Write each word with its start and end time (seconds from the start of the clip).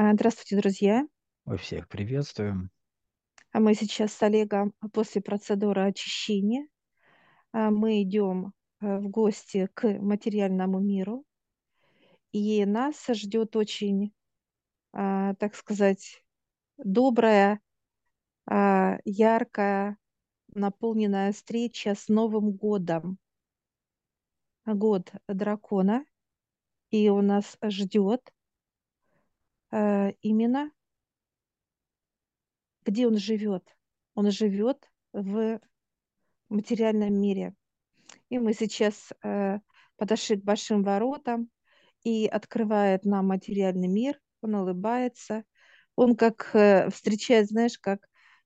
А, 0.00 0.12
Здравствуйте, 0.12 0.56
друзья. 0.56 1.08
Мы 1.44 1.56
всех 1.56 1.88
приветствуем. 1.88 2.70
А 3.50 3.58
Мы 3.58 3.74
сейчас 3.74 4.12
с 4.12 4.22
Олегом 4.22 4.72
после 4.92 5.20
процедуры 5.20 5.88
очищения. 5.88 6.68
а, 7.50 7.72
Мы 7.72 8.02
идем 8.02 8.52
э, 8.80 8.98
в 9.00 9.08
гости 9.08 9.68
к 9.74 9.88
материальному 9.98 10.78
миру. 10.78 11.24
И 12.30 12.64
нас 12.64 13.04
ждет 13.08 13.56
очень, 13.56 14.12
а, 14.92 15.34
так 15.34 15.56
сказать, 15.56 16.22
добрая, 16.76 17.60
яркая, 18.46 19.98
наполненная 20.54 21.32
встреча 21.32 21.96
с 21.96 22.06
Новым 22.06 22.52
годом. 22.52 23.18
Год 24.64 25.10
дракона. 25.26 26.04
И 26.92 27.08
он 27.08 27.26
нас 27.26 27.58
ждет 27.64 28.32
именно, 29.70 30.70
где 32.84 33.06
он 33.06 33.18
живет. 33.18 33.76
Он 34.14 34.30
живет 34.30 34.90
в 35.12 35.60
материальном 36.48 37.20
мире. 37.20 37.54
И 38.30 38.38
мы 38.38 38.54
сейчас 38.54 39.12
э, 39.22 39.58
подошли 39.96 40.36
к 40.36 40.44
большим 40.44 40.82
воротам, 40.82 41.50
и 42.04 42.26
открывает 42.26 43.04
нам 43.04 43.28
материальный 43.28 43.88
мир, 43.88 44.18
он 44.40 44.54
улыбается. 44.54 45.44
Он 45.96 46.14
как 46.16 46.50
э, 46.54 46.90
встречает, 46.90 47.48
знаешь, 47.48 47.78
как 47.78 48.00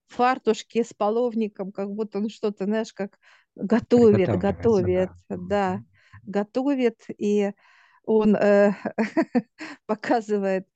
в 0.09 0.15
фартушке 0.15 0.84
с 0.84 0.93
половником, 0.95 1.70
как 1.70 1.91
будто 1.91 2.19
он 2.19 2.29
что-то, 2.29 2.65
знаешь, 2.65 2.93
как 2.93 3.19
готовит, 3.55 4.39
готовит, 4.39 5.11
да. 5.29 5.37
да, 5.37 5.84
готовит, 6.23 7.05
и 7.19 7.53
он 8.05 8.34
э, 8.37 8.73
показывает, 9.87 10.67
э, 10.67 10.72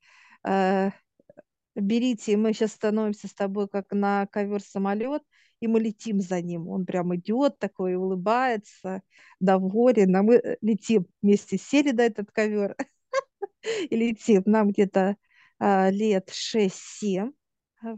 берите, 1.74 2.36
мы 2.36 2.52
сейчас 2.52 2.72
становимся 2.72 3.28
с 3.28 3.34
тобой 3.34 3.68
как 3.68 3.92
на 3.92 4.26
ковер-самолет, 4.26 5.22
и 5.60 5.68
мы 5.68 5.80
летим 5.80 6.20
за 6.20 6.40
ним. 6.40 6.68
Он 6.68 6.84
прям 6.84 7.14
идет 7.16 7.58
такой, 7.58 7.94
улыбается, 7.94 9.02
доволен, 9.40 10.14
а 10.16 10.22
мы 10.22 10.36
э, 10.36 10.56
летим 10.60 11.06
вместе, 11.22 11.58
сели 11.58 11.92
на 11.92 12.02
этот 12.02 12.30
ковер 12.30 12.76
и 13.90 13.96
летим. 13.96 14.42
Нам 14.46 14.70
где-то 14.70 15.16
а, 15.58 15.90
лет 15.90 16.30
6-7, 16.30 17.32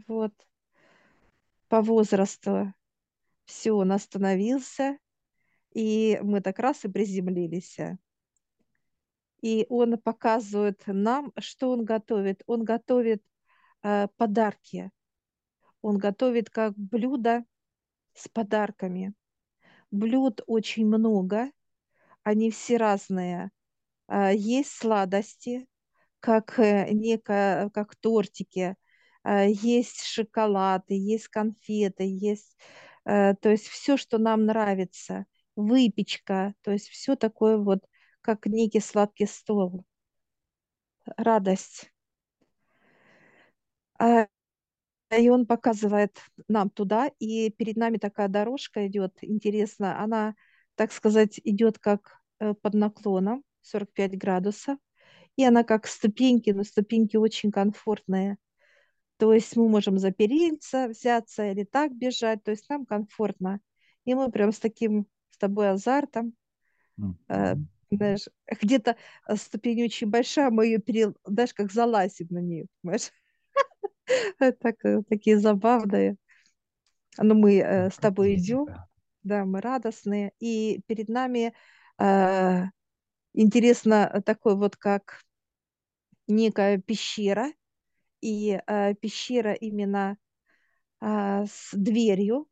вот, 0.07 0.33
по 1.67 1.81
возрасту. 1.81 2.73
Все, 3.45 3.71
он 3.71 3.91
остановился, 3.91 4.97
и 5.73 6.19
мы 6.21 6.41
так 6.41 6.59
раз 6.59 6.85
и 6.85 6.87
приземлились. 6.87 7.77
И 9.41 9.65
он 9.69 9.97
показывает 9.97 10.83
нам, 10.87 11.31
что 11.37 11.71
он 11.71 11.85
готовит. 11.85 12.43
Он 12.47 12.63
готовит 12.63 13.23
а, 13.83 14.07
подарки. 14.17 14.91
Он 15.81 15.97
готовит 15.97 16.49
как 16.49 16.73
блюдо 16.77 17.45
с 18.13 18.27
подарками. 18.27 19.13
Блюд 19.91 20.41
очень 20.47 20.85
много, 20.87 21.51
они 22.23 22.51
все 22.51 22.77
разные. 22.77 23.51
А, 24.07 24.31
Есть 24.33 24.71
сладости, 24.77 25.67
как 26.19 26.59
э, 26.59 26.89
некое, 26.93 27.69
как 27.71 27.95
тортики, 27.97 28.75
А, 29.23 29.45
есть 29.45 30.03
шоколады, 30.05 30.93
есть 30.95 31.27
конфеты, 31.29 32.03
есть, 32.05 32.57
э, 33.05 33.35
то 33.35 33.49
есть 33.49 33.67
все, 33.67 33.97
что 33.97 34.17
нам 34.19 34.45
нравится, 34.45 35.25
выпечка, 35.55 36.55
то 36.63 36.71
есть 36.71 36.89
все 36.89 37.15
такое 37.15 37.57
вот, 37.57 37.85
как 38.35 38.45
некий 38.45 38.79
сладкий 38.79 39.25
стол, 39.25 39.83
радость. 41.17 41.91
А, 43.99 44.27
И 45.17 45.29
он 45.29 45.45
показывает 45.47 46.19
нам 46.47 46.69
туда, 46.69 47.11
и 47.19 47.51
перед 47.51 47.77
нами 47.77 47.97
такая 47.97 48.27
дорожка 48.29 48.87
идет, 48.87 49.13
интересно, 49.23 50.01
она, 50.03 50.35
так 50.75 50.91
сказать, 50.93 51.39
идет 51.45 51.79
как 51.79 52.21
э, 52.39 52.53
под 52.55 52.75
наклоном, 52.75 53.43
45 53.61 54.17
градусов, 54.17 54.77
и 55.37 55.45
она 55.45 55.63
как 55.63 55.87
ступеньки, 55.87 56.51
но 56.51 56.63
ступеньки 56.63 57.17
очень 57.17 57.51
комфортные. 57.51 58.37
То 59.17 59.33
есть 59.33 59.55
мы 59.57 59.69
можем 59.69 59.99
за 59.99 60.11
перильца 60.11 60.87
взяться 60.89 61.51
или 61.51 61.63
так 61.65 61.93
бежать, 61.95 62.43
то 62.43 62.51
есть 62.51 62.69
нам 62.69 62.85
комфортно. 62.85 63.61
И 64.05 64.15
мы 64.15 64.31
прям 64.31 64.51
с 64.53 64.59
таким 64.59 65.07
с 65.31 65.37
тобой 65.39 65.71
азартом, 65.71 66.33
Мгм. 66.97 67.67
Знаешь, 67.91 68.27
где-то 68.61 68.95
э, 69.27 69.35
ступень 69.35 69.83
очень 69.83 70.09
большая, 70.09 70.49
мы 70.49 70.65
ее 70.65 70.79
перел, 70.79 71.15
знаешь, 71.25 71.53
как 71.53 71.71
залазим 71.71 72.27
на 72.29 72.39
нее, 72.39 72.67
понимаешь? 72.81 73.11
Так, 74.59 74.83
э, 74.85 75.03
такие 75.07 75.37
забавные. 75.37 76.15
Но 77.17 77.35
мы 77.35 77.59
э, 77.59 77.89
с 77.91 77.95
тобой 77.95 78.35
идем, 78.35 78.67
да. 79.23 79.45
мы 79.45 79.61
радостные, 79.61 80.31
и 80.39 80.81
перед 80.87 81.09
нами 81.09 81.53
э, 81.99 82.63
интересно 83.33 84.09
э, 84.11 84.21
такой 84.21 84.55
вот 84.55 84.77
как 84.77 85.21
некая 86.27 86.79
пещера, 86.79 87.51
и 88.21 88.59
э, 88.65 88.95
пещера 88.95 89.53
именно 89.53 90.17
а, 91.01 91.45
с 91.45 91.69
дверью, 91.73 92.47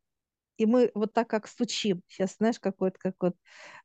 и 0.58 0.66
мы 0.66 0.90
вот 0.94 1.12
так 1.14 1.28
как 1.30 1.48
стучим. 1.48 2.02
Сейчас, 2.08 2.36
знаешь, 2.38 2.60
какой-то 2.60 2.98
как 2.98 3.14
вот 3.20 3.36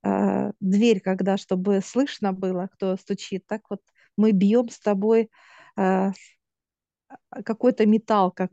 а, 0.04 0.52
дверь, 0.60 1.00
когда, 1.02 1.38
чтобы 1.38 1.82
слышно 1.82 2.34
было, 2.34 2.68
кто 2.74 2.98
стучит, 2.98 3.46
так 3.48 3.62
вот 3.70 3.82
мы 4.18 4.32
бьем 4.32 4.70
с 4.70 4.80
тобой 4.80 5.30
а, 5.78 6.12
какой-то 7.46 7.86
металл, 7.86 8.32
как 8.32 8.52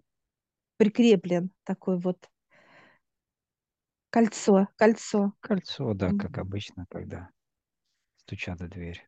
прикреплен 0.77 1.51
такой 1.65 1.99
вот 1.99 2.29
кольцо, 4.11 4.69
кольцо. 4.77 5.33
Кольцо, 5.41 5.95
да, 5.95 6.13
как 6.13 6.37
Мгм. 6.37 6.39
обычно, 6.39 6.87
когда 6.91 7.29
стучат 8.17 8.61
в 8.61 8.69
дверь. 8.69 9.07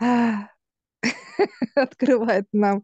А, 0.00 0.48
Открывает 1.74 2.46
нам 2.52 2.82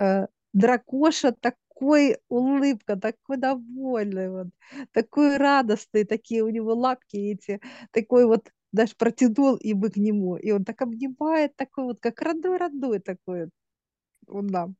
э, 0.00 0.26
дракоша 0.52 1.32
такой 1.76 2.18
улыбка, 2.28 2.96
такой 2.96 3.36
довольный, 3.36 4.30
вот, 4.30 4.48
такой 4.92 5.36
радостный, 5.36 6.04
такие 6.04 6.42
у 6.42 6.48
него 6.48 6.74
лапки 6.74 7.16
эти, 7.16 7.60
такой 7.92 8.26
вот 8.26 8.50
даже 8.72 8.94
протянул 8.96 9.56
и 9.56 9.74
мы 9.74 9.90
к 9.90 9.96
нему, 9.96 10.36
и 10.36 10.50
он 10.52 10.64
так 10.64 10.82
обнимает, 10.82 11.54
такой 11.56 11.84
вот, 11.84 12.00
как 12.00 12.20
родной-родной 12.22 13.00
такой 13.00 13.50
он 14.26 14.46
нам. 14.46 14.76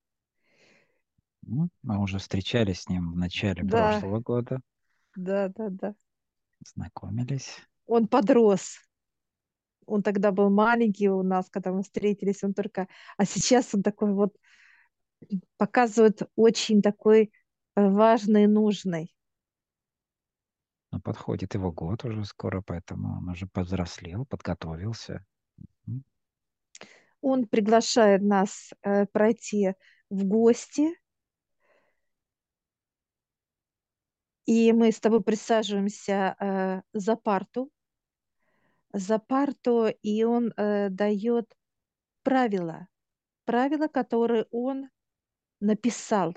Ну, 1.42 1.68
Мы 1.82 1.98
уже 2.02 2.18
встречались 2.18 2.82
с 2.82 2.88
ним 2.88 3.12
в 3.12 3.16
начале 3.16 3.62
Да, 3.62 3.92
прошлого 3.92 4.20
года, 4.20 4.60
да, 5.16 5.48
да, 5.48 5.68
да. 5.70 5.94
знакомились. 6.64 7.56
Он 7.86 8.08
подрос. 8.08 8.78
Он 9.86 10.02
тогда 10.02 10.32
был 10.32 10.50
маленький 10.50 11.08
у 11.08 11.22
нас, 11.22 11.48
когда 11.48 11.72
мы 11.72 11.82
встретились, 11.82 12.42
он 12.42 12.54
только... 12.54 12.88
А 13.16 13.24
сейчас 13.24 13.72
он 13.72 13.82
такой 13.82 14.12
вот 14.12 14.34
показывает 15.56 16.22
очень 16.36 16.82
такой 16.82 17.32
э, 17.74 17.88
важный, 17.88 18.46
нужный. 18.46 19.14
Но 20.92 21.00
подходит 21.00 21.54
его 21.54 21.72
год 21.72 22.04
уже 22.04 22.24
скоро, 22.24 22.62
поэтому 22.62 23.18
он 23.18 23.28
уже 23.28 23.46
повзрослел, 23.46 24.24
подготовился. 24.26 25.24
Он 27.20 27.46
приглашает 27.46 28.22
нас 28.22 28.72
э, 28.82 29.06
пройти 29.06 29.74
в 30.10 30.24
гости, 30.24 30.90
и 34.44 34.72
мы 34.72 34.92
с 34.92 35.00
тобой 35.00 35.22
присаживаемся 35.22 36.36
э, 36.38 36.82
за 36.92 37.16
парту, 37.16 37.70
за 38.92 39.18
парту, 39.18 39.88
и 40.02 40.22
он 40.22 40.52
э, 40.56 40.88
дает 40.88 41.52
правила, 42.22 42.86
правила, 43.44 43.88
которые 43.88 44.46
он 44.50 44.88
написал. 45.60 46.36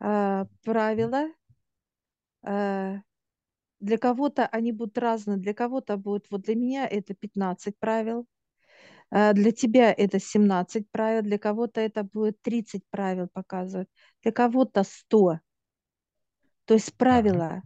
Э, 0.00 0.44
правила 0.64 1.28
э, 2.42 3.00
для 3.80 3.98
кого-то 3.98 4.46
они 4.46 4.72
будут 4.72 4.98
разные, 4.98 5.38
для 5.38 5.54
кого-то 5.54 5.96
будет, 5.96 6.30
вот 6.30 6.42
для 6.42 6.54
меня 6.56 6.86
это 6.86 7.14
15 7.14 7.78
правил, 7.78 8.26
э, 9.10 9.32
для 9.32 9.52
тебя 9.52 9.92
это 9.92 10.18
17 10.18 10.90
правил, 10.90 11.22
для 11.22 11.38
кого-то 11.38 11.80
это 11.80 12.04
будет 12.04 12.40
30 12.42 12.84
правил 12.90 13.28
показывать, 13.28 13.88
для 14.22 14.32
кого-то 14.32 14.84
100. 14.84 15.40
То 16.66 16.74
есть 16.74 16.94
правила 16.96 17.62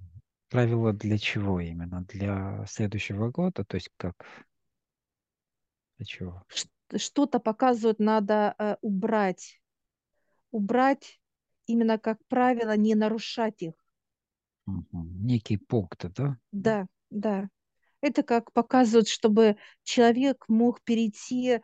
Правило 0.49 0.95
для 0.95 1.19
чего 1.19 1.61
именно? 1.61 2.05
Для 2.09 2.65
следующего 2.67 3.31
года? 3.31 3.65
То 3.65 3.77
есть 3.77 3.91
как? 3.99 4.15
Для 5.99 6.07
чего? 6.07 6.43
Что-то 6.97 7.39
показывают, 7.39 7.99
надо 7.99 8.55
э, 8.59 8.77
убрать. 8.81 9.61
Убрать 10.51 11.21
именно 11.67 11.99
как 11.99 12.19
правило, 12.29 12.77
не 12.77 12.95
нарушать 12.95 13.63
их. 13.63 13.75
Некий 14.93 15.57
пункт, 15.57 16.05
да? 16.15 16.37
Да, 16.53 16.87
да. 17.11 17.49
Это 18.01 18.23
как 18.23 18.53
показывают, 18.53 19.09
чтобы 19.09 19.57
человек 19.83 20.45
мог 20.49 20.83
перейти 20.83 21.51
э, 21.51 21.61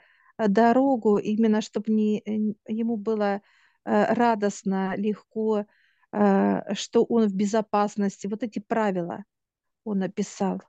дорогу, 0.49 1.19
именно 1.19 1.61
чтобы 1.61 1.93
не, 1.93 2.19
э, 2.19 2.55
ему 2.67 2.97
было 2.97 3.41
э, 3.85 4.15
радостно, 4.15 4.95
легко, 4.97 5.67
что 6.75 7.05
он 7.09 7.27
в 7.27 7.35
безопасности. 7.35 8.29
Вот 8.29 8.45
эти 8.45 8.61
правила 8.61 9.25
он 9.83 9.99
написал. 9.99 10.63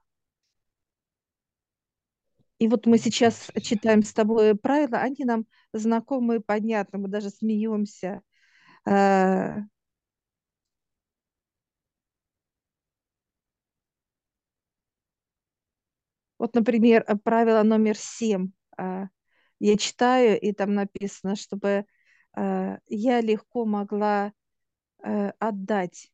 И 2.66 2.68
вот 2.68 2.88
мы 2.88 2.98
сейчас 2.98 3.52
читаем 3.62 4.02
с 4.02 4.12
тобой 4.12 4.56
правила, 4.56 4.98
они 4.98 5.24
нам 5.24 5.46
знакомы 5.72 6.38
и 6.38 6.40
понятны, 6.40 6.98
мы 6.98 7.08
даже 7.10 7.30
смеемся. 7.30 8.24
Э, 8.86 9.60
Вот, 16.38 16.56
например, 16.56 17.04
э, 17.08 17.16
правило 17.16 17.64
номер 17.64 17.96
семь. 17.98 18.52
А, 18.78 19.08
Я 19.60 19.78
читаю, 19.78 20.40
и 20.40 20.52
там 20.54 20.74
написано, 20.74 21.36
чтобы 21.36 21.86
э, 22.38 22.78
я 22.88 23.22
легко 23.22 23.66
могла 23.66 24.34
э, 25.04 25.32
отдать, 25.40 26.12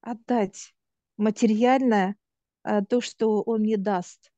отдать 0.00 0.74
материальное 1.16 2.16
э, 2.64 2.82
то, 2.84 3.00
что 3.00 3.42
он 3.42 3.60
мне 3.60 3.76
даст. 3.76 4.32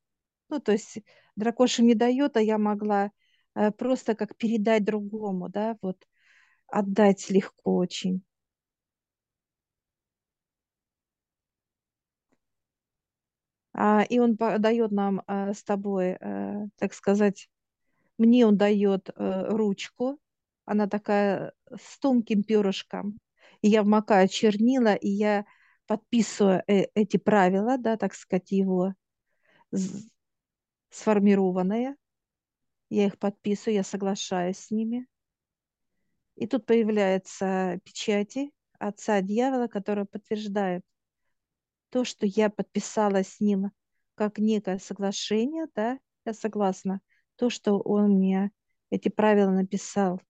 Ну, 0.50 0.61
то 0.61 0.73
есть 0.73 0.99
дракоша 1.37 1.82
не 1.82 1.94
дает, 1.94 2.37
а 2.37 2.43
я 2.43 2.58
могла 2.58 3.11
э, 3.55 3.70
просто 3.73 4.14
как 4.14 4.37
передать 4.37 4.85
другому, 4.85 5.49
да, 5.49 5.76
вот 5.82 5.99
отдать 6.69 7.31
легко 7.31 7.76
очень. 7.76 8.23
А, 13.73 14.02
и 14.02 14.19
он 14.19 14.37
дает 14.37 14.91
нам 14.93 15.23
а, 15.26 15.52
с 15.55 15.62
тобой, 15.62 16.17
э, 16.20 16.67
так 16.79 16.93
сказать, 16.94 17.49
Мне 18.19 18.47
он 18.47 18.56
дает 18.58 19.11
э, 19.11 19.44
ручку, 19.50 20.20
она 20.67 20.88
такая 20.88 21.52
с 21.76 21.99
тонким 22.00 22.44
перышком, 22.44 23.19
и 23.62 23.69
я 23.70 23.82
вмакаю 23.85 24.29
чернила, 24.29 24.94
и 24.94 25.08
я 25.11 25.47
подписываю 25.87 26.62
э- 26.69 26.87
эти 26.94 27.17
правила, 27.19 27.79
да, 27.79 27.97
так 27.99 28.14
сказать, 28.14 28.52
его 28.52 28.94
сформированные, 30.90 31.96
я 32.90 33.06
их 33.06 33.19
подписываю, 33.19 33.76
я 33.76 33.84
соглашаюсь 33.84 34.58
с 34.58 34.70
ними. 34.72 35.06
И 36.34 36.46
тут 36.48 36.66
появляются 36.66 37.78
печати 37.84 38.50
отца 38.81 39.20
дьявола, 39.22 39.69
которые 39.69 40.06
подтверждают 40.06 40.84
то, 41.90 42.04
что 42.04 42.26
я 42.26 42.50
подписала 42.50 43.22
с 43.22 43.40
ним 43.40 43.70
как 44.14 44.38
некое 44.38 44.78
соглашение, 44.78 45.66
да, 45.75 45.98
я 46.25 46.34
согласна, 46.34 47.00
то, 47.37 47.48
что 47.50 47.78
он 47.78 48.10
мне 48.12 48.50
эти 48.90 49.08
правила 49.08 49.50
написал. 49.50 50.20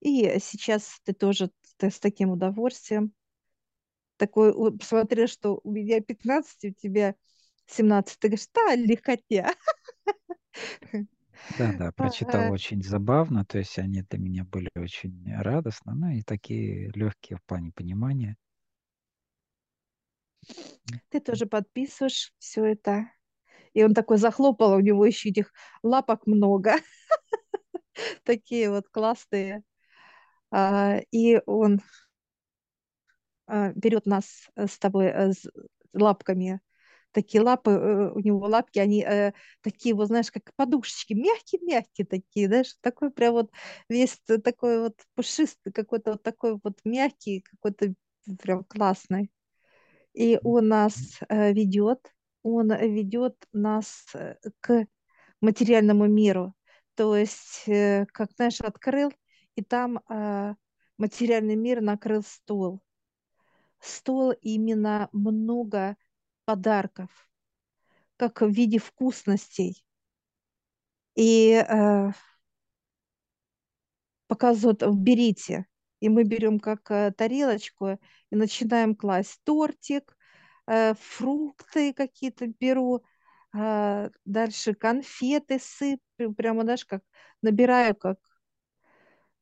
И 0.00 0.38
сейчас 0.40 1.00
ты 1.04 1.12
тоже 1.12 1.50
т- 1.76 1.90
с 1.90 1.98
таким 2.00 2.30
удовольствием 2.30 3.12
такой, 4.16 4.52
посмотрел, 4.76 5.26
что 5.28 5.60
у 5.62 5.70
меня 5.70 6.00
15, 6.00 6.64
у 6.64 6.72
тебя 6.72 7.14
17, 7.66 8.18
ты 8.18 8.28
говоришь, 8.28 8.48
да, 8.54 8.74
легкотня. 8.76 9.54
да, 11.48 11.72
да, 11.72 11.90
прочитал 11.90 12.42
Ага. 12.42 12.52
очень 12.52 12.82
забавно, 12.84 13.44
то 13.44 13.58
есть 13.58 13.78
они 13.78 14.02
для 14.02 14.18
меня 14.20 14.44
были 14.44 14.68
очень 14.76 15.24
радостно, 15.34 15.94
ну 15.94 16.08
и 16.10 16.22
такие 16.22 16.90
легкие 16.94 17.38
в 17.38 17.42
плане 17.44 17.72
понимания. 17.72 18.36
Ты 21.10 21.20
тоже 21.20 21.46
подписываешь 21.46 22.32
все 22.38 22.64
это. 22.64 23.10
И 23.74 23.84
он 23.84 23.94
такой 23.94 24.18
захлопал, 24.18 24.74
у 24.74 24.80
него 24.80 25.06
еще 25.06 25.30
этих 25.30 25.52
лапок 25.82 26.26
много, 26.26 26.76
такие 28.24 28.70
вот 28.70 28.88
классные. 28.88 29.62
А, 30.52 30.98
И 31.12 31.40
он 31.46 31.80
а, 33.46 33.72
берет 33.74 34.06
нас 34.06 34.48
э, 34.56 34.66
с 34.66 34.78
тобой 34.78 35.06
э, 35.06 35.32
лапками 35.92 36.60
такие 37.16 37.42
лапы, 37.42 37.70
э, 37.70 38.10
у 38.12 38.18
него 38.20 38.46
лапки, 38.46 38.78
они 38.78 39.02
э, 39.02 39.32
такие, 39.62 39.94
вот 39.94 40.08
знаешь, 40.08 40.30
как 40.30 40.52
подушечки, 40.54 41.14
мягкие-мягкие 41.14 42.06
такие, 42.06 42.46
знаешь, 42.48 42.74
такой 42.82 43.10
прям 43.10 43.32
вот 43.32 43.50
весь 43.88 44.18
такой 44.44 44.80
вот 44.80 44.94
пушистый, 45.14 45.72
какой-то 45.72 46.12
вот 46.12 46.22
такой 46.22 46.58
вот 46.62 46.78
мягкий, 46.84 47.40
какой-то 47.40 47.94
прям 48.42 48.64
классный. 48.64 49.30
И 50.12 50.38
он 50.44 50.68
нас 50.68 50.94
э, 51.28 51.52
ведет, 51.54 52.00
он 52.42 52.70
ведет 52.72 53.36
нас 53.52 54.04
э, 54.14 54.36
к 54.60 54.86
материальному 55.40 56.06
миру. 56.06 56.54
То 56.96 57.16
есть, 57.16 57.62
э, 57.66 58.04
как, 58.12 58.30
знаешь, 58.36 58.60
открыл, 58.60 59.10
и 59.54 59.62
там 59.62 60.00
э, 60.10 60.54
материальный 60.98 61.56
мир 61.56 61.80
накрыл 61.80 62.22
стол. 62.22 62.82
Стол 63.80 64.32
именно 64.42 65.08
много 65.12 65.96
подарков 66.46 67.10
как 68.16 68.40
в 68.40 68.48
виде 68.48 68.78
вкусностей. 68.78 69.84
И 71.14 71.52
э, 71.52 72.12
показывают, 74.26 74.82
берите. 74.96 75.66
И 76.00 76.08
мы 76.08 76.24
берем 76.24 76.60
как 76.60 76.90
э, 76.90 77.12
тарелочку 77.12 77.98
и 78.30 78.36
начинаем 78.36 78.94
класть 78.94 79.40
тортик, 79.44 80.16
э, 80.66 80.94
фрукты 80.94 81.92
какие-то 81.92 82.46
беру, 82.46 83.02
а, 83.54 84.10
дальше 84.26 84.74
конфеты 84.74 85.58
сыплю, 85.58 86.34
прямо, 86.34 86.62
знаешь, 86.62 86.84
как 86.84 87.02
набираю, 87.40 87.94
как 87.94 88.18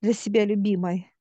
для 0.01 0.13
себя 0.13 0.45
любимой. 0.45 1.14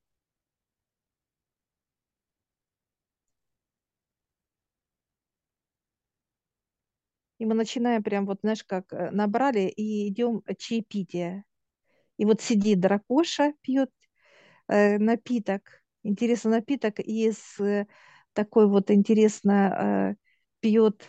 И 7.43 7.45
мы 7.45 7.55
начинаем 7.55 8.01
прям 8.01 8.25
вот, 8.25 8.39
знаешь, 8.41 8.63
как 8.63 8.93
э, 8.93 9.11
набрали 9.11 9.67
и 9.67 10.07
идем 10.07 10.43
чаепитие. 10.57 11.43
И 12.15 12.23
вот 12.23 12.39
сидит 12.39 12.79
дракоша, 12.79 13.53
пьет 13.59 13.91
э, 14.69 14.97
напиток, 14.97 15.83
интересный 16.03 16.51
напиток 16.51 17.01
из 17.01 17.59
э, 17.59 17.85
такой 18.31 18.69
вот 18.69 18.91
интересно 18.91 20.15
э, 20.15 20.15
пьет, 20.61 21.03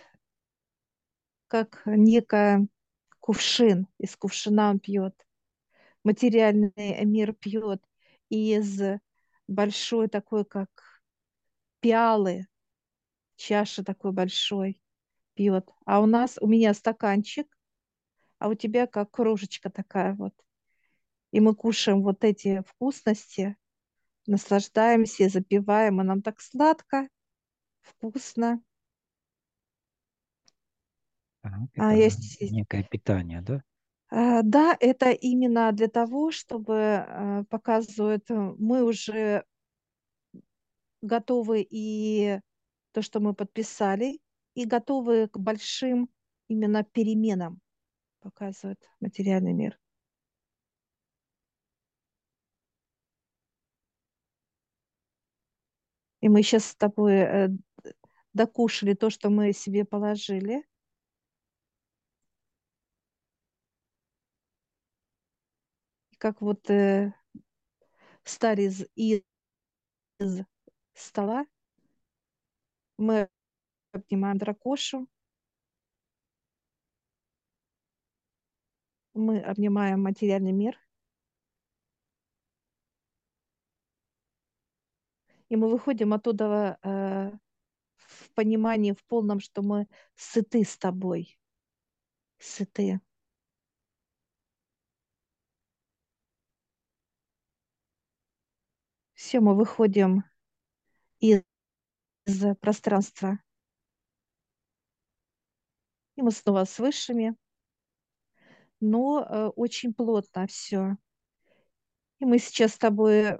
как 1.47 1.83
некая 1.87 2.67
кувшин, 3.21 3.87
из 3.99 4.17
кувшина 4.17 4.71
он 4.71 4.81
пьет, 4.81 5.15
материальный 6.03 7.05
мир 7.05 7.33
пьет 7.35 7.81
из 8.29 8.83
большой 9.47 10.09
такой, 10.09 10.45
как 10.45 10.69
пиалы, 11.79 12.49
чаши 13.37 13.85
такой 13.85 14.11
большой 14.11 14.81
пьет. 15.35 15.71
А 15.85 16.01
у 16.01 16.07
нас, 16.07 16.39
у 16.41 16.47
меня 16.47 16.75
стаканчик, 16.75 17.47
а 18.39 18.49
у 18.49 18.55
тебя 18.55 18.87
как 18.87 19.11
кружечка 19.11 19.71
такая 19.71 20.15
вот. 20.15 20.35
И 21.33 21.41
мы 21.41 21.55
кушаем 21.55 22.03
вот 22.03 22.25
эти 22.25 22.63
вкусности, 22.67 23.57
наслаждаемся, 24.27 25.29
запиваем, 25.29 26.01
и 26.01 26.05
нам 26.05 26.23
так 26.23 26.41
сладко, 26.41 27.09
вкусно. 27.83 28.63
Так, 31.43 31.53
А 31.77 31.93
это 31.93 31.97
есть, 31.97 32.51
некое 32.51 32.85
питание, 32.85 33.43
да? 33.43 33.63
а, 34.11 34.43
да, 34.43 34.77
это 34.79 35.11
именно 35.11 35.73
для 35.73 35.89
того, 35.89 36.31
чтобы 36.31 36.77
а, 36.79 37.45
показывают, 37.51 38.31
э, 38.31 38.35
мы 38.59 38.85
уже 38.85 39.45
готовы 41.03 41.67
и 41.69 42.41
то, 42.93 43.03
что 43.03 43.21
мы 43.21 43.35
подписали, 43.35 44.21
и 44.55 44.65
готовы 44.65 45.29
к 45.29 45.39
большим 45.39 46.09
именно 46.49 46.85
переменам, 46.85 47.61
показывает 48.21 48.79
материальный 49.01 49.53
мир. 49.53 49.79
И 56.21 56.29
мы 56.29 56.43
сейчас 56.43 56.65
с 56.67 56.77
тобой 56.77 57.15
э, 57.17 57.49
докушали 58.33 58.95
то, 58.95 59.11
что 59.11 59.29
мы 59.31 59.53
себе 59.53 59.85
положили. 59.85 60.65
Как 66.19 66.41
вот 66.41 66.71
э, 66.71 67.13
встали 68.23 68.63
из, 68.63 68.87
из 68.97 70.45
стола, 70.95 71.45
мы 72.97 73.29
обнимаем 73.95 74.39
дракошу, 74.39 75.09
мы 79.15 79.41
обнимаем 79.41 80.03
материальный 80.03 80.53
мир, 80.53 80.79
и 85.49 85.57
мы 85.57 85.71
выходим 85.71 86.13
оттуда 86.13 86.79
э, 86.83 87.31
в 87.97 88.31
понимании, 88.35 88.93
в 88.93 89.05
полном, 89.05 89.41
что 89.41 89.63
мы 89.63 89.87
сыты 90.17 90.65
с 90.65 90.77
тобой. 90.77 91.39
Сыты. 92.39 93.01
Все, 99.15 99.41
мы 99.41 99.57
выходим 99.57 100.25
из 101.21 101.43
пространства. 102.61 103.39
И 106.17 106.23
мы 106.23 106.31
снова 106.31 106.65
с 106.65 106.79
высшими, 106.79 107.37
но 108.81 109.23
э, 109.23 109.47
очень 109.57 109.93
плотно 109.93 110.47
все. 110.47 110.97
И 112.21 112.25
мы 112.25 112.39
сейчас 112.39 112.75
с 112.75 112.79
тобой 112.79 113.39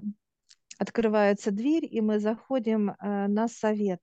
открывается 0.79 1.51
дверь, 1.51 1.87
и 1.89 2.01
мы 2.01 2.19
заходим 2.19 2.91
э, 2.91 3.27
на 3.29 3.47
совет. 3.49 4.01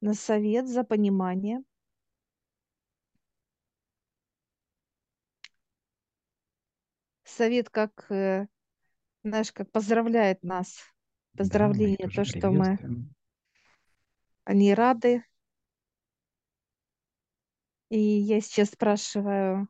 На 0.00 0.14
совет 0.14 0.68
за 0.68 0.84
понимание. 0.84 1.62
Совет 7.24 7.70
как, 7.70 8.10
э, 8.10 8.46
знаешь, 9.24 9.52
как 9.52 9.70
поздравляет 9.70 10.42
нас. 10.42 10.78
Поздравление, 11.34 12.08
да, 12.08 12.14
то, 12.14 12.24
что 12.24 12.50
мы 12.50 12.78
они 14.44 14.74
рады. 14.74 15.24
И 17.92 17.98
я 17.98 18.40
сейчас 18.40 18.70
спрашиваю, 18.70 19.68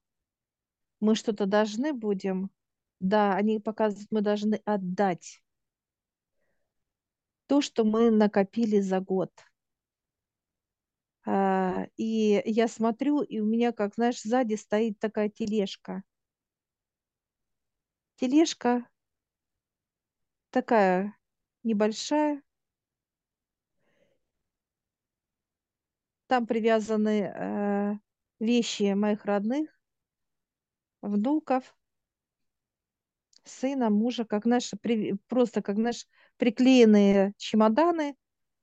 мы 1.00 1.16
что-то 1.16 1.44
должны 1.44 1.92
будем? 1.92 2.52
Да, 3.00 3.34
они 3.34 3.58
показывают, 3.58 4.12
мы 4.12 4.20
должны 4.20 4.62
отдать 4.64 5.42
то, 7.48 7.60
что 7.60 7.82
мы 7.82 8.12
накопили 8.12 8.78
за 8.78 9.00
год. 9.00 9.32
А, 11.26 11.88
и 11.96 12.40
я 12.44 12.68
смотрю, 12.68 13.22
и 13.22 13.40
у 13.40 13.44
меня, 13.44 13.72
как 13.72 13.94
знаешь, 13.94 14.22
сзади 14.22 14.54
стоит 14.54 15.00
такая 15.00 15.28
тележка. 15.28 16.04
Тележка 18.14 18.88
такая 20.50 21.18
небольшая. 21.64 22.40
Там 26.28 26.46
привязаны 26.46 27.32
э, 27.34 27.98
вещи 28.42 28.92
моих 28.92 29.24
родных, 29.24 29.70
внуков, 31.00 31.74
сына, 33.44 33.88
мужа, 33.88 34.24
как 34.24 34.44
наши, 34.44 34.76
просто 35.28 35.62
как 35.62 35.76
наши 35.76 36.06
приклеенные 36.36 37.34
чемоданы, 37.36 38.16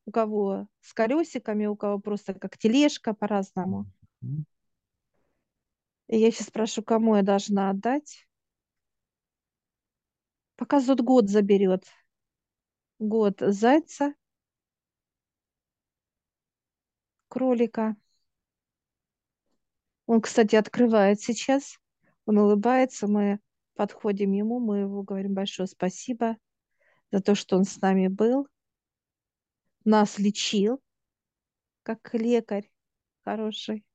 у 0.06 0.12
кого 0.12 0.68
с 0.82 0.94
колесиками, 0.94 1.66
у 1.66 1.76
кого 1.76 2.00
просто 2.00 2.34
как 2.34 2.58
тележка 2.58 3.14
по-разному. 3.14 3.86
И 6.08 6.18
я 6.18 6.32
сейчас 6.32 6.48
спрошу, 6.48 6.84
кому 6.84 7.16
я 7.16 7.22
должна 7.22 7.70
отдать. 7.70 8.28
Показывают 10.56 11.02
год 11.02 11.30
заберет. 11.30 11.86
Год 13.00 13.36
зайца, 13.40 14.14
кролика. 17.30 17.96
Он, 20.10 20.22
кстати, 20.22 20.56
открывает 20.56 21.22
сейчас. 21.22 21.78
Он 22.26 22.40
улыбается. 22.40 23.08
Мы 23.08 23.40
подходим 23.76 24.32
ему, 24.32 24.60
мы 24.60 24.80
его 24.80 25.04
говорим 25.04 25.36
большое 25.36 25.68
спасибо 25.68 26.36
за 27.12 27.22
то, 27.22 27.36
что 27.36 27.58
он 27.58 27.64
с 27.64 27.80
нами 27.80 28.08
был, 28.08 28.48
нас 29.86 30.18
лечил, 30.18 30.82
как 31.84 32.12
лекарь 32.16 32.72
хороший. 33.24 33.86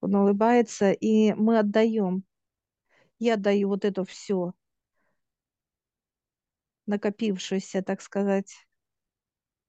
Он 0.00 0.16
улыбается, 0.16 0.90
и 0.90 1.34
мы 1.34 1.60
отдаем. 1.60 2.24
Я 3.20 3.36
даю 3.36 3.68
вот 3.68 3.84
это 3.84 4.04
все, 4.04 4.54
накопившееся, 6.86 7.82
так 7.82 8.02
сказать, 8.02 8.66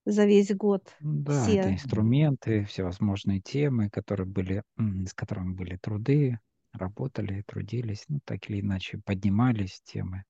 за 0.10 0.26
весь 0.26 0.54
год. 0.56 0.84
Да, 1.00 1.44
все. 1.44 1.58
это 1.58 1.74
инструменты, 1.74 2.66
всевозможные 2.66 3.40
темы, 3.42 3.90
которые 3.90 4.28
были, 4.28 4.64
с 4.78 5.14
которыми 5.14 5.54
были 5.54 5.78
труды, 5.78 6.40
работали, 6.74 7.44
трудились, 7.44 8.06
ну, 8.08 8.20
так 8.26 8.50
или 8.50 8.62
иначе 8.62 9.00
поднимались 9.00 9.82
темы. 9.82 10.24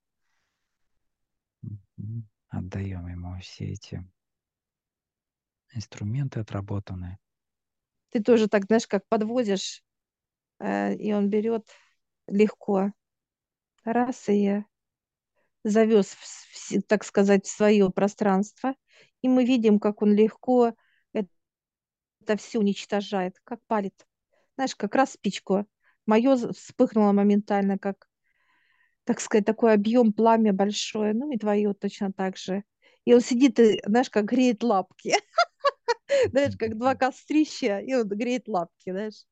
Отдаем 2.50 3.08
ему 3.08 3.40
все 3.40 3.66
эти 3.66 4.04
инструменты 5.74 6.40
отработанные. 6.40 7.20
Ты 8.12 8.24
тоже 8.24 8.48
так, 8.48 8.66
знаешь, 8.66 8.88
как 8.88 9.08
подводишь, 9.08 9.84
э, 10.60 10.96
и 10.96 11.14
он 11.14 11.30
берет 11.30 11.68
легко. 12.28 12.92
Раз, 13.84 14.30
и 14.30 14.64
завез, 15.64 16.08
в, 16.14 16.82
так 16.84 17.04
сказать, 17.04 17.46
в 17.46 17.52
свое 17.52 17.90
пространство. 17.92 18.76
И 19.22 19.28
мы 19.30 19.46
видим, 19.46 19.80
как 19.80 20.02
он 20.02 20.14
легко 20.14 20.74
это, 21.14 22.38
все 22.38 22.60
уничтожает, 22.60 23.40
как 23.44 23.60
палит. 23.68 24.06
Знаешь, 24.56 24.76
как 24.76 24.96
раз 24.96 25.14
спичку. 25.14 25.66
Мое 26.06 26.36
вспыхнуло 26.54 27.12
моментально, 27.12 27.78
как, 27.78 28.08
так 29.04 29.20
сказать, 29.20 29.46
такой 29.46 29.74
объем 29.74 30.14
пламя 30.14 30.54
большое. 30.54 31.14
Ну 31.14 31.32
и 31.32 31.38
твое 31.38 31.74
точно 31.74 32.12
так 32.14 32.38
же. 32.38 32.64
И 33.06 33.14
он 33.14 33.22
сидит, 33.22 33.60
и, 33.60 33.82
знаешь, 33.86 34.10
как 34.10 34.26
греет 34.26 34.64
лапки. 34.64 35.16
Знаешь, 36.32 36.56
как 36.58 36.78
два 36.78 36.96
кострища, 36.96 37.80
и 37.80 37.94
он 37.94 38.08
греет 38.08 38.48
лапки, 38.48 38.92
знаешь. 38.92 39.26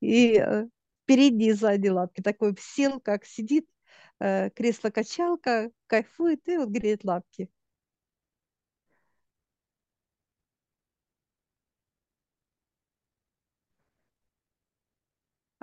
И 0.00 0.38
э, 0.38 0.66
передние 1.04 1.50
и 1.50 1.52
задние 1.52 1.92
лапки. 1.92 2.20
Такой 2.22 2.56
сел, 2.58 3.00
как 3.00 3.24
сидит, 3.24 3.68
э, 4.20 4.50
кресло-качалка, 4.50 5.70
кайфует 5.86 6.48
и 6.48 6.56
вот 6.56 6.68
греет 6.68 7.04
лапки. 7.04 7.50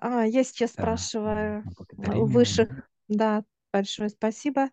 А, 0.02 0.26
я 0.26 0.44
сейчас 0.44 0.72
Да, 0.72 0.84
спрашиваю 0.84 1.66
у 1.98 2.26
высших, 2.26 2.70
да, 3.08 3.44
большое 3.72 4.10
спасибо. 4.10 4.70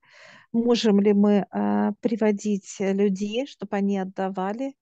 Можем 0.52 1.00
ли 1.00 1.12
мы 1.12 1.47
а, 1.50 1.92
приводить 2.00 2.76
людей, 2.80 3.47
чтобы 3.47 3.76
они 3.76 3.99
отдавали 3.99 4.75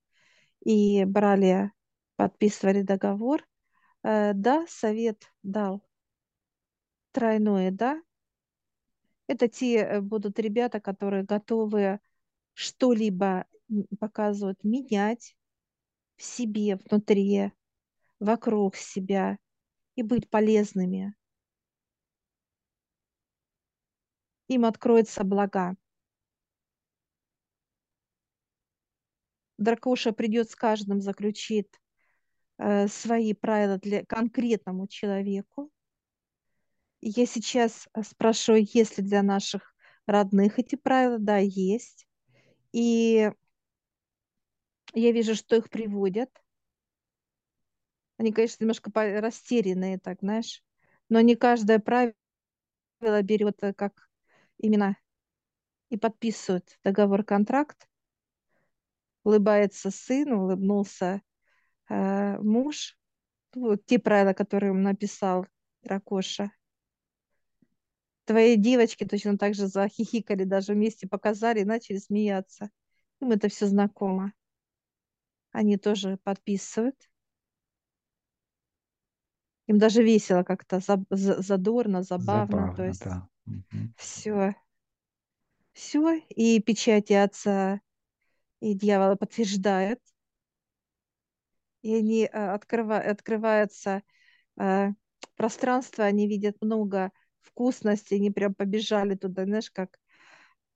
и 0.65 1.05
брали, 1.05 1.73
подписывали 2.17 2.83
договор? 2.83 3.45
Э, 4.03 4.33
да, 4.35 4.67
совет 4.69 5.33
дал 5.43 5.83
тройное 7.13 7.71
да. 7.71 8.03
Это 9.27 9.49
те 9.49 9.77
э, 9.79 10.01
будут 10.01 10.39
ребята, 10.39 10.81
которые 10.81 11.25
готовы 11.25 12.01
что-либо 12.55 13.47
показывать, 13.99 14.63
менять 14.63 15.37
в 16.17 16.23
себе, 16.23 16.77
внутри, 16.77 17.53
вокруг 18.21 18.77
себя 18.77 19.39
и 19.97 20.03
быть 20.03 20.29
полезными. 20.29 21.15
Им 24.49 24.65
откроется 24.65 25.25
блага. 25.25 25.77
Дракоша 29.57 30.13
придет 30.13 30.51
с 30.51 30.57
каждым, 30.57 31.01
заключит 31.01 31.81
э, 32.59 32.89
свои 32.89 33.33
правила 33.35 33.79
для 33.79 34.05
конкретному 34.05 34.89
человеку. 34.89 35.71
Я 37.01 37.27
сейчас 37.27 37.89
э, 37.95 38.03
спрашиваю, 38.03 38.67
есть 38.67 38.99
ли 38.99 39.05
для 39.05 39.23
наших 39.23 39.75
родных 40.07 40.59
эти 40.59 40.75
правила? 40.75 41.19
Да, 41.19 41.39
есть. 41.39 42.07
И 42.73 43.31
я 44.93 45.13
вижу, 45.13 45.35
что 45.35 45.57
их 45.57 45.71
приводят. 45.71 46.31
Они, 48.25 48.33
конечно, 48.33 48.65
немножко 48.65 48.91
растерянные, 48.95 49.99
так, 49.99 50.21
знаешь, 50.21 50.65
но 51.11 51.21
не 51.21 51.37
каждое 51.37 51.79
правило 51.79 52.15
берет 53.23 53.63
э, 53.63 53.75
как 53.75 54.09
именно 54.57 54.97
и 55.91 55.99
подписывает 55.99 56.79
договор-контракт. 56.83 57.87
Улыбается 59.25 59.91
сын, 59.91 60.33
улыбнулся 60.33 61.21
э, 61.91 62.39
муж. 62.39 62.97
Вот 63.55 63.85
те 63.85 63.99
правила, 63.99 64.33
которые 64.33 64.73
он 64.73 64.81
написал 64.81 65.47
Дракоша. 65.83 66.51
Твои 68.25 68.57
девочки 68.57 69.05
точно 69.05 69.37
так 69.37 69.55
же 69.55 69.67
захихикали, 69.67 70.45
даже 70.45 70.73
вместе 70.73 71.07
показали 71.07 71.63
начали 71.63 71.99
смеяться. 71.99 72.71
Им 73.21 73.33
это 73.33 73.51
все 73.51 73.67
знакомо. 73.67 74.33
Они 75.53 75.77
тоже 75.77 76.17
подписывают. 76.25 76.97
Им 79.67 79.79
даже 79.79 80.03
весело 80.03 80.43
как-то, 80.43 80.81
задорно, 81.11 82.03
забавно. 82.03 82.47
Забавно, 82.47 82.77
то 82.77 82.85
есть 82.85 83.05
да. 83.05 83.29
Все. 83.97 84.55
Все. 85.73 86.19
И 86.29 86.61
печати 86.61 87.15
отца 87.15 87.81
и 88.61 88.75
дьявола 88.75 89.17
подтверждают 89.17 90.01
и 91.85 91.95
они 91.95 92.25
э, 92.25 92.29
открыва, 92.55 92.97
открываются 92.97 94.03
э, 94.59 94.89
пространство, 95.37 96.05
они 96.05 96.27
видят 96.27 96.57
много 96.63 97.13
вкусностей, 97.43 98.17
они 98.17 98.31
прям 98.31 98.55
побежали 98.55 99.15
туда, 99.15 99.45
знаешь, 99.45 99.71
как 99.71 99.99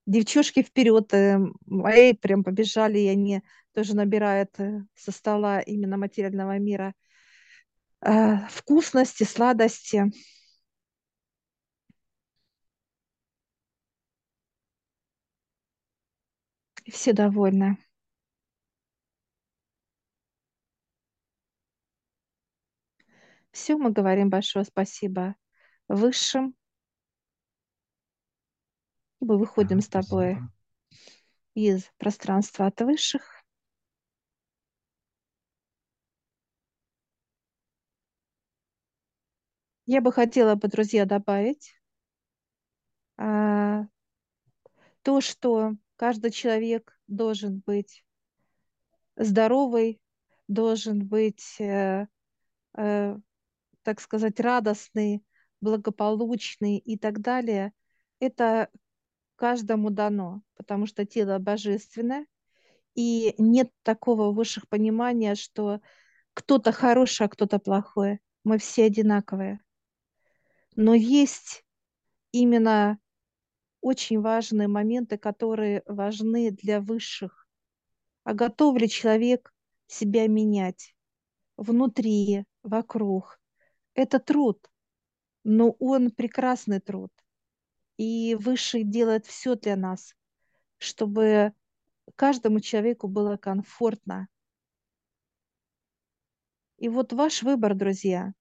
девчушки 0.05 0.63
вперед, 0.63 1.13
эй, 1.15 2.15
прям 2.15 2.45
побежали, 2.45 2.99
и 2.99 3.09
они 3.09 3.43
тоже 3.73 3.97
набирают 3.97 4.51
э, 4.61 4.85
со 4.95 5.11
стола 5.11 5.61
именно 5.61 5.97
материального 5.97 6.59
мира 6.59 6.95
вкусности, 8.01 9.25
сладости. 9.25 10.11
И 16.85 16.91
все 16.91 17.13
довольны. 17.13 17.77
Все, 23.51 23.77
мы 23.77 23.91
говорим 23.91 24.31
большое 24.31 24.65
спасибо 24.65 25.35
высшим. 25.89 26.55
Мы 29.21 29.37
выходим 29.37 29.81
с 29.81 29.89
тобой 29.89 30.39
из 31.55 31.91
пространства 31.99 32.67
от 32.67 32.81
высших. 32.81 33.38
Я 39.91 40.03
бы 40.03 40.13
хотела 40.13 40.55
бы, 40.55 40.69
друзья, 40.69 41.07
добавить 41.07 41.75
а, 43.17 43.87
то, 45.01 45.23
что 45.23 45.77
каждый 45.97 46.31
человек 46.31 47.01
должен 47.07 47.63
быть 47.65 48.05
здоровый, 49.17 49.99
должен 50.47 51.07
быть, 51.07 51.59
э, 51.59 52.07
э, 52.77 53.17
так 53.83 54.01
сказать, 54.03 54.39
радостный, 54.41 55.25
благополучный 55.63 56.77
и 56.77 56.99
так 56.99 57.23
далее. 57.23 57.73
Это 58.21 58.69
каждому 59.37 59.89
дано, 59.89 60.43
потому 60.55 60.85
что 60.85 61.07
тело 61.07 61.39
божественное, 61.39 62.27
и 62.95 63.35
нет 63.39 63.73
такого 63.85 64.33
высших 64.33 64.69
понимания, 64.69 65.35
что 65.35 65.81
кто-то 66.35 66.73
хороший, 66.73 67.25
а 67.25 67.31
кто-то 67.31 67.59
плохой. 67.59 68.21
Мы 68.45 68.59
все 68.59 68.85
одинаковые. 68.85 69.61
Но 70.81 70.95
есть 70.95 71.65
именно 72.31 73.01
очень 73.81 74.21
важные 74.21 74.69
моменты, 74.69 75.19
которые 75.19 75.83
важны 75.87 76.53
для 76.53 76.81
высших. 76.81 77.49
А 78.23 78.33
готов 78.33 78.79
ли 78.79 78.89
человек 78.89 79.53
себя 79.89 80.29
менять 80.29 80.95
внутри, 81.57 82.45
вокруг? 82.63 83.41
Это 83.95 84.21
труд, 84.21 84.71
но 85.43 85.73
он 85.81 86.13
прекрасный 86.13 86.79
труд. 86.79 87.11
И 87.97 88.37
Высший 88.37 88.85
делает 88.85 89.27
все 89.27 89.57
для 89.57 89.75
нас, 89.75 90.15
чтобы 90.77 91.55
каждому 92.15 92.61
человеку 92.61 93.09
было 93.09 93.37
комфортно. 93.37 94.29
И 96.77 96.89
вот 96.89 97.13
ваш 97.13 97.43
выбор, 97.43 97.75
друзья. 97.75 98.33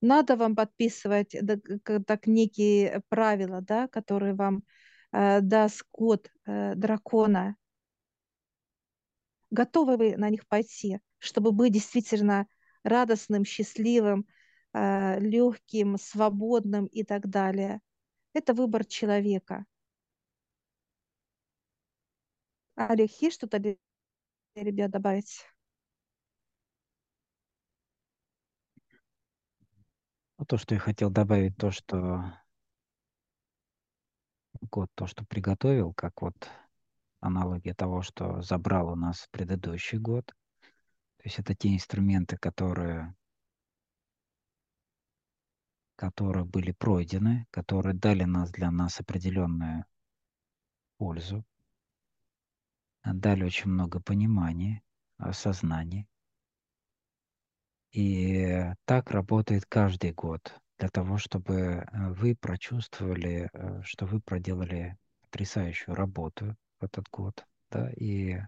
Надо 0.00 0.36
вам 0.36 0.54
подписывать 0.54 1.34
так 2.06 2.26
некие 2.26 3.02
правила, 3.08 3.60
да, 3.62 3.88
которые 3.88 4.34
вам 4.34 4.62
э, 5.12 5.40
даст 5.40 5.82
код 5.90 6.30
э, 6.44 6.74
дракона. 6.74 7.56
Готовы 9.50 9.96
вы 9.96 10.16
на 10.16 10.28
них 10.28 10.46
пойти, 10.46 11.00
чтобы 11.18 11.52
быть 11.52 11.72
действительно 11.72 12.46
радостным, 12.82 13.44
счастливым, 13.44 14.26
э, 14.72 15.18
легким, 15.20 15.98
свободным 15.98 16.86
и 16.86 17.02
так 17.02 17.28
далее. 17.28 17.80
Это 18.34 18.52
выбор 18.52 18.84
человека. 18.84 19.64
Олег, 22.74 23.10
есть 23.22 23.36
что-то, 23.36 23.76
ребят, 24.54 24.90
добавить? 24.90 25.46
Ну, 30.38 30.44
то, 30.44 30.58
что 30.58 30.74
я 30.74 30.80
хотел 30.80 31.10
добавить, 31.10 31.56
то, 31.56 31.70
что 31.70 32.24
год, 34.60 34.90
то, 34.94 35.06
что 35.06 35.24
приготовил, 35.24 35.94
как 35.94 36.20
вот 36.20 36.34
аналогия 37.20 37.74
того, 37.74 38.02
что 38.02 38.42
забрал 38.42 38.90
у 38.90 38.96
нас 38.96 39.28
предыдущий 39.30 39.98
год. 39.98 40.26
То 40.26 41.22
есть 41.24 41.38
это 41.38 41.54
те 41.54 41.74
инструменты, 41.74 42.36
которые, 42.36 43.14
которые 45.96 46.44
были 46.44 46.72
пройдены, 46.72 47.46
которые 47.50 47.94
дали 47.94 48.24
нас 48.24 48.50
для 48.50 48.70
нас 48.70 49.00
определенную 49.00 49.86
пользу, 50.98 51.44
дали 53.04 53.44
очень 53.44 53.70
много 53.70 54.00
понимания, 54.00 54.82
осознания. 55.16 56.06
И 57.96 58.74
так 58.84 59.10
работает 59.10 59.64
каждый 59.64 60.12
год 60.12 60.54
для 60.78 60.90
того, 60.90 61.16
чтобы 61.16 61.54
э, 61.54 62.10
вы 62.10 62.36
прочувствовали, 62.36 63.48
э, 63.50 63.80
что 63.84 64.04
вы 64.04 64.20
проделали 64.20 64.98
потрясающую 65.22 65.94
работу 65.94 66.54
в 66.78 66.84
этот 66.84 67.08
год, 67.08 67.46
да, 67.70 67.90
и 67.92 68.38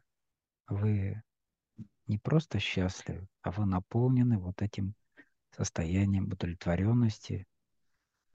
вы 0.66 1.22
не 2.06 2.18
просто 2.18 2.58
счастливы, 2.58 3.26
а 3.40 3.50
вы 3.50 3.64
наполнены 3.64 4.36
вот 4.38 4.60
этим 4.60 4.94
состоянием 5.56 6.26
удовлетворенности 6.26 7.46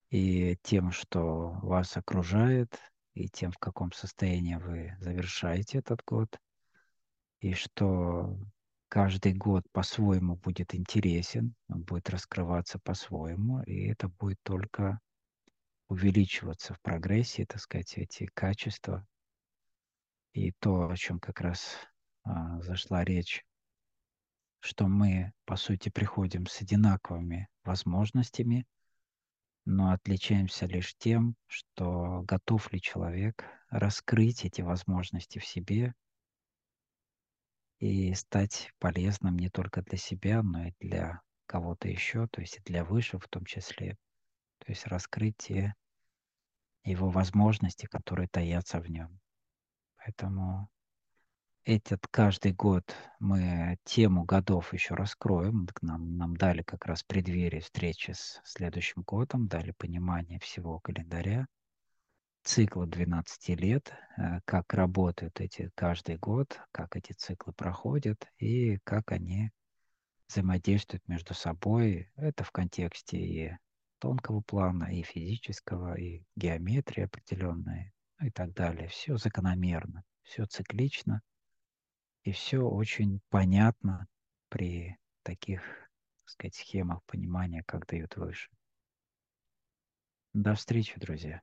и 0.09 0.57
тем, 0.63 0.91
что 0.91 1.59
вас 1.61 1.95
окружает, 1.95 2.75
и 3.13 3.29
тем, 3.29 3.51
в 3.51 3.59
каком 3.59 3.91
состоянии 3.91 4.55
вы 4.55 4.95
завершаете 4.99 5.77
этот 5.77 6.01
год, 6.07 6.39
и 7.39 7.53
что 7.53 8.35
каждый 8.93 9.33
год 9.33 9.63
по-своему 9.71 10.35
будет 10.35 10.75
интересен, 10.75 11.55
он 11.67 11.81
будет 11.81 12.11
раскрываться 12.11 12.77
по-своему, 12.77 13.63
и 13.63 13.87
это 13.87 14.07
будет 14.07 14.37
только 14.43 14.99
увеличиваться 15.87 16.75
в 16.75 16.81
прогрессии, 16.81 17.43
так 17.43 17.59
сказать, 17.59 17.97
эти 17.97 18.27
качества. 18.35 19.03
И 20.33 20.51
то, 20.59 20.91
о 20.91 20.95
чем 20.95 21.19
как 21.19 21.41
раз 21.41 21.75
а, 22.23 22.61
зашла 22.61 23.03
речь, 23.03 23.43
что 24.59 24.87
мы, 24.87 25.33
по 25.45 25.55
сути, 25.55 25.89
приходим 25.89 26.45
с 26.45 26.61
одинаковыми 26.61 27.49
возможностями, 27.63 28.67
но 29.65 29.91
отличаемся 29.91 30.67
лишь 30.67 30.95
тем, 30.97 31.33
что 31.47 32.21
готов 32.27 32.71
ли 32.71 32.79
человек 32.79 33.43
раскрыть 33.71 34.45
эти 34.45 34.61
возможности 34.61 35.39
в 35.39 35.45
себе 35.47 35.95
и 37.83 38.13
стать 38.13 38.71
полезным 38.79 39.37
не 39.37 39.49
только 39.49 39.81
для 39.81 39.97
себя, 39.97 40.41
но 40.41 40.67
и 40.67 40.73
для 40.79 41.21
кого-то 41.45 41.89
еще, 41.89 42.27
то 42.27 42.39
есть 42.39 42.55
и 42.55 42.61
для 42.61 42.85
высших 42.85 43.21
в 43.21 43.27
том 43.27 43.43
числе. 43.43 43.97
То 44.59 44.71
есть 44.71 44.87
раскрыть 44.87 45.35
те 45.35 45.75
его 46.85 47.09
возможности, 47.09 47.85
которые 47.85 48.29
таятся 48.29 48.79
в 48.79 48.89
нем. 48.89 49.19
Поэтому 49.97 50.69
этот 51.65 52.07
каждый 52.07 52.53
год 52.53 52.95
мы 53.19 53.77
тему 53.83 54.23
годов 54.23 54.73
еще 54.73 54.95
раскроем. 54.95 55.67
Нам, 55.81 56.15
нам 56.15 56.37
дали 56.37 56.61
как 56.61 56.85
раз 56.85 57.03
преддверие 57.03 57.59
встречи 57.59 58.11
с 58.11 58.39
следующим 58.45 59.01
годом, 59.01 59.49
дали 59.49 59.71
понимание 59.71 60.39
всего 60.39 60.79
календаря 60.79 61.47
цикла 62.43 62.85
12 62.85 63.55
лет, 63.55 63.93
э, 64.17 64.41
как 64.45 64.73
работают 64.73 65.39
эти 65.39 65.71
каждый 65.75 66.17
год, 66.17 66.59
как 66.71 66.95
эти 66.95 67.13
циклы 67.13 67.53
проходят 67.53 68.27
и 68.37 68.77
как 68.83 69.11
они 69.11 69.51
взаимодействуют 70.27 71.07
между 71.07 71.33
собой. 71.33 72.11
Это 72.15 72.43
в 72.43 72.51
контексте 72.51 73.17
и 73.17 73.57
тонкого 73.99 74.41
плана, 74.41 74.85
и 74.93 75.03
физического, 75.03 75.97
и 75.97 76.23
геометрии 76.35 77.03
определенной, 77.03 77.93
ну 78.19 78.27
и 78.27 78.31
так 78.31 78.53
далее. 78.53 78.89
Все 78.89 79.17
закономерно, 79.17 80.03
все 80.23 80.45
циклично, 80.45 81.21
и 82.23 82.31
все 82.31 82.59
очень 82.59 83.21
понятно 83.29 84.07
при 84.49 84.97
таких, 85.23 85.61
так 85.61 86.29
сказать, 86.29 86.55
схемах 86.55 87.01
понимания, 87.05 87.63
как 87.65 87.87
дают 87.87 88.15
выше. 88.17 88.49
До 90.33 90.55
встречи, 90.55 90.99
друзья. 90.99 91.41